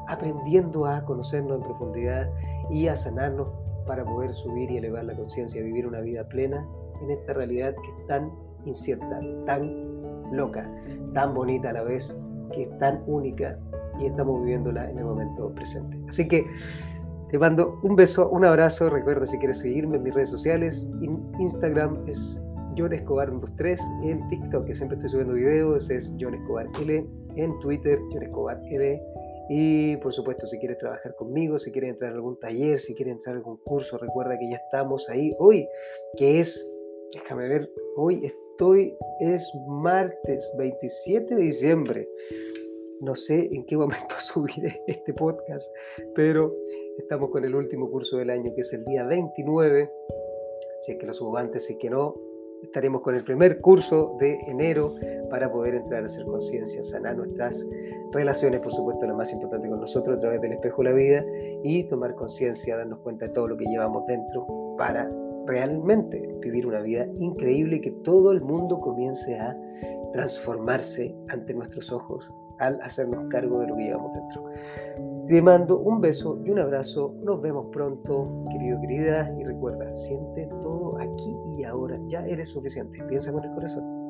aprendiendo 0.07 0.86
a 0.86 1.03
conocernos 1.05 1.57
en 1.57 1.63
profundidad 1.63 2.29
y 2.69 2.88
a 2.88 2.95
sanarnos 2.95 3.48
para 3.91 4.05
poder 4.05 4.33
subir 4.33 4.71
y 4.71 4.77
elevar 4.77 5.03
la 5.03 5.13
conciencia, 5.13 5.62
vivir 5.62 5.86
una 5.86 6.00
vida 6.00 6.25
plena 6.29 6.65
en 7.01 7.12
esta 7.12 7.33
realidad 7.33 7.75
que 7.75 8.01
es 8.01 8.07
tan 8.07 8.31
incierta, 8.65 9.19
tan 9.45 10.01
loca, 10.31 10.65
tan 11.13 11.33
bonita 11.33 11.71
a 11.71 11.74
la 11.74 11.83
vez, 11.83 12.17
que 12.53 12.62
es 12.62 12.77
tan 12.79 13.03
única 13.05 13.60
y 14.00 14.05
estamos 14.05 14.39
viviéndola 14.43 14.89
en 14.89 14.98
el 14.98 15.03
momento 15.03 15.53
presente. 15.53 16.00
Así 16.07 16.25
que 16.25 16.45
te 17.29 17.38
mando 17.38 17.81
un 17.83 17.98
beso, 17.98 18.29
un 18.29 18.45
abrazo. 18.45 18.89
Recuerda 18.89 19.25
si 19.25 19.38
quieres 19.39 19.60
seguirme 19.60 19.98
en 19.98 20.03
mis 20.03 20.13
redes 20.13 20.29
sociales. 20.29 20.89
En 21.01 21.29
Instagram 21.39 21.98
es 22.07 22.41
John 22.77 22.93
Escobar 22.93 23.29
23. 23.29 23.77
En 24.03 24.25
TikTok, 24.29 24.67
que 24.67 24.74
siempre 24.74 24.95
estoy 24.95 25.10
subiendo 25.10 25.33
videos, 25.33 25.89
es 25.89 26.15
John 26.17 26.33
Escobar 26.33 26.65
L. 26.81 27.05
En 27.36 27.60
Twitter, 27.60 28.00
John 28.13 28.24
Escobar 28.24 28.57
L. 28.69 29.01
Y 29.53 29.98
por 29.98 30.13
supuesto, 30.13 30.48
si 30.48 30.58
quieres 30.60 30.77
trabajar 30.77 31.13
conmigo, 31.13 31.60
si 31.60 31.74
quieres 31.74 31.89
entrar 31.89 32.12
en 32.12 32.15
algún 32.15 32.39
taller, 32.39 32.79
si 32.79 32.96
quieres 32.96 33.15
entrar 33.15 33.36
en 33.36 33.39
algún 33.39 33.58
curso, 33.58 33.98
recuerda 33.98 34.39
que 34.39 34.50
ya 34.50 34.55
estamos 34.55 35.10
ahí 35.10 35.34
hoy, 35.39 35.67
que 36.15 36.39
es, 36.39 36.65
déjame 37.13 37.50
ver, 37.50 37.70
hoy 37.98 38.25
estoy, 38.25 38.96
es 39.20 39.51
martes 39.67 40.50
27 40.58 41.36
de 41.36 41.41
diciembre. 41.41 42.08
No 43.01 43.13
sé 43.13 43.50
en 43.51 43.65
qué 43.65 43.75
momento 43.75 44.15
subiré 44.20 44.81
este 44.88 45.13
podcast, 45.13 45.70
pero 46.15 46.55
estamos 46.98 47.29
con 47.29 47.43
el 47.43 47.53
último 47.53 47.91
curso 47.91 48.15
del 48.20 48.29
año, 48.29 48.53
que 48.55 48.62
es 48.62 48.72
el 48.72 48.86
día 48.86 49.03
29. 49.03 49.91
Si 50.79 50.93
es 50.93 50.98
que 50.98 51.05
lo 51.05 51.12
subo 51.12 51.36
antes, 51.36 51.65
si 51.65 51.77
que 51.77 51.89
no, 51.89 52.15
estaremos 52.62 53.01
con 53.01 53.15
el 53.15 53.24
primer 53.24 53.60
curso 53.62 54.15
de 54.20 54.39
enero 54.48 54.96
para 55.30 55.51
poder 55.51 55.75
entrar 55.75 56.03
a 56.03 56.06
hacer 56.06 56.25
conciencia, 56.25 56.84
sanar 56.84 57.18
nuestras 57.18 57.65
relaciones, 58.12 58.60
por 58.60 58.74
supuesto, 58.74 59.08
lo 59.08 59.15
más 59.15 59.32
importante 59.32 59.70
con 59.70 59.80
nosotros 59.80 60.18
a 60.18 60.20
través 60.20 60.41
del 60.41 60.53
espejo 60.53 60.84
de 60.84 60.89
la 60.89 60.96
vida 60.96 61.25
y 61.63 61.84
tomar 61.86 62.15
conciencia, 62.15 62.77
darnos 62.77 63.00
cuenta 63.00 63.27
de 63.27 63.34
todo 63.34 63.48
lo 63.48 63.58
que 63.58 63.65
llevamos 63.65 64.06
dentro 64.08 64.75
para 64.77 65.10
realmente 65.46 66.22
vivir 66.39 66.68
una 66.68 66.80
vida 66.82 67.08
increíble 67.15 67.77
y 67.77 67.82
que 67.82 67.91
todo 68.03 68.32
el 68.32 68.41
mundo 68.41 68.80
comience 68.80 69.39
a 69.39 69.58
transformarse 70.13 71.15
ante 71.30 71.53
nuestros 71.53 71.91
ojos 71.91 72.32
al 72.60 72.80
hacernos 72.82 73.27
cargo 73.30 73.60
de 73.60 73.68
lo 73.68 73.75
que 73.75 73.84
llevamos 73.86 74.13
dentro. 74.13 74.46
Te 75.27 75.41
mando 75.41 75.80
un 75.80 76.00
beso 76.00 76.39
y 76.46 76.51
un 76.51 76.60
abrazo. 76.60 77.15
Nos 77.24 77.41
vemos 77.41 77.68
pronto, 77.72 78.46
querido, 78.51 78.80
querida. 78.82 79.36
Y 79.39 79.44
recuerda, 79.44 79.94
siente 79.96 80.48
todo 80.62 80.81
aquí 81.01 81.36
y 81.58 81.63
ahora. 81.63 81.99
Ya 82.08 82.26
eres 82.26 82.49
suficiente. 82.49 83.04
Piensa 83.06 83.32
con 83.32 83.43
el 83.43 83.52
corazón. 83.54 84.01